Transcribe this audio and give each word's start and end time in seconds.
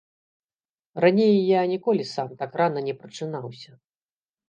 Раней 1.05 1.35
я 1.49 1.61
ніколі 1.73 2.09
сам 2.15 2.35
так 2.43 2.51
рана 2.65 2.79
не 2.91 2.99
прачынаўся. 3.03 3.71